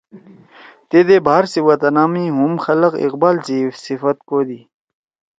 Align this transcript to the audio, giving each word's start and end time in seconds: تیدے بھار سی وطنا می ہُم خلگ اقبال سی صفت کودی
تیدے 0.89 1.17
بھار 1.27 1.43
سی 1.51 1.59
وطنا 1.67 2.03
می 2.11 2.23
ہُم 2.37 2.53
خلگ 2.63 2.93
اقبال 3.05 3.35
سی 3.45 3.57
صفت 3.85 4.17
کودی 4.29 4.59